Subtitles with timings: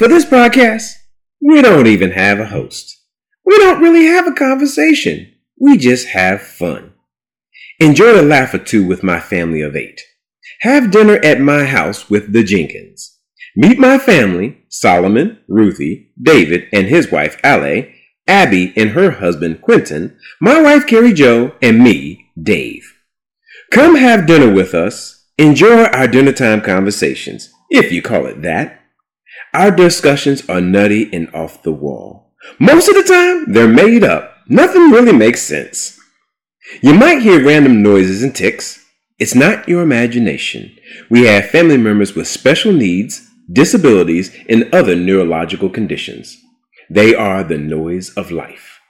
[0.00, 0.94] For this podcast,
[1.42, 3.04] we don't even have a host.
[3.44, 5.30] We don't really have a conversation.
[5.60, 6.94] We just have fun.
[7.80, 10.00] Enjoy a laugh or two with my family of eight.
[10.62, 13.18] Have dinner at my house with the Jenkins.
[13.54, 17.84] Meet my family, Solomon, Ruthie, David, and his wife, Ale,
[18.26, 22.90] Abby and her husband, Quentin, my wife, Carrie Joe, and me, Dave.
[23.70, 25.26] Come have dinner with us.
[25.36, 28.79] Enjoy our dinner time conversations, if you call it that.
[29.54, 32.32] Our discussions are nutty and off the wall.
[32.58, 34.34] Most of the time, they're made up.
[34.48, 35.98] Nothing really makes sense.
[36.82, 38.84] You might hear random noises and ticks.
[39.18, 40.76] It's not your imagination.
[41.10, 46.36] We have family members with special needs, disabilities, and other neurological conditions.
[46.88, 48.80] They are the noise of life.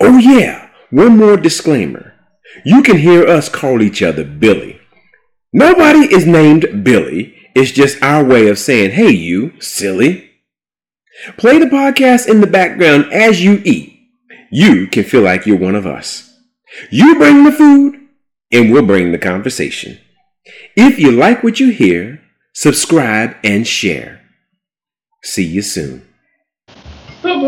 [0.00, 2.14] Oh, yeah, one more disclaimer.
[2.64, 4.80] You can hear us call each other Billy.
[5.52, 7.34] Nobody is named Billy.
[7.56, 10.30] It's just our way of saying, hey, you, silly.
[11.38, 13.98] Play the podcast in the background as you eat.
[14.52, 16.38] You can feel like you're one of us.
[16.90, 18.08] You bring the food,
[18.52, 19.98] and we'll bring the conversation.
[20.76, 22.20] If you like what you hear,
[22.52, 24.20] subscribe and share.
[25.22, 26.06] See you soon.
[27.22, 27.40] That's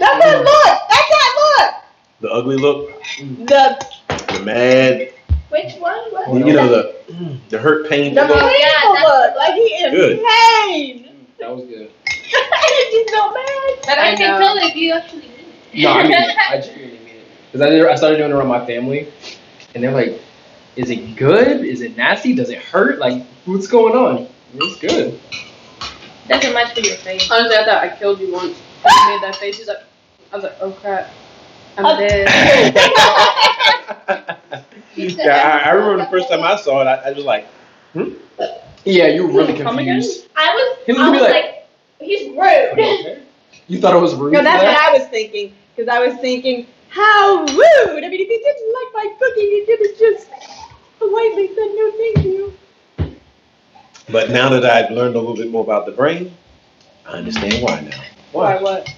[0.00, 0.78] that look.
[0.90, 1.74] That's that look.
[2.22, 2.90] The ugly look,
[3.46, 5.13] The the mad,
[5.54, 5.96] Which one?
[6.10, 6.34] What?
[6.34, 7.38] you know the mm.
[7.48, 8.12] the hurt, pain.
[8.12, 8.40] the look.
[8.40, 9.36] painful yeah, look.
[9.36, 10.16] Like he in Good.
[10.18, 11.04] pain.
[11.04, 11.92] Mm, that was good.
[12.08, 13.78] He's so mad.
[13.82, 15.30] But I, I can tell if you actually mean
[15.72, 15.82] it.
[15.84, 16.36] No, I mean it.
[16.50, 17.26] I genuinely mean it.
[17.52, 19.12] Because I, did- I started doing it around my family,
[19.76, 20.20] and they're like,
[20.74, 21.64] "Is it good?
[21.64, 22.34] Is it nasty?
[22.34, 22.98] Does it hurt?
[22.98, 25.20] Like, what's going on?" It's good.
[26.26, 27.30] That's a match for your face.
[27.30, 28.58] Honestly, I thought I killed you once.
[28.82, 29.58] When you made that face.
[29.58, 29.84] He's like,
[30.32, 31.12] I was like, oh crap,
[31.78, 32.24] I'm dead.
[34.96, 37.46] Yeah, I, I remember the first time I saw it, I, I was like,
[37.92, 38.14] hmm?
[38.84, 40.28] Yeah, you were really confused.
[40.36, 41.66] I was, He was I was like, like-
[42.00, 43.22] he's rude.
[43.66, 44.32] You thought it was rude.
[44.34, 44.76] No, that's what?
[44.76, 45.54] I was thinking.
[45.74, 48.04] Because I was thinking, how rude.
[48.04, 50.28] I mean, if he didn't like my cooking, he could have just
[50.98, 52.52] politely said no thank you.
[54.10, 56.36] but now that I've learned a little bit more about the brain,
[57.06, 58.02] I understand why now.
[58.32, 58.88] Why what?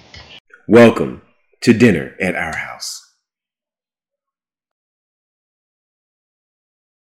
[0.67, 1.21] Welcome
[1.61, 3.06] to dinner at our house.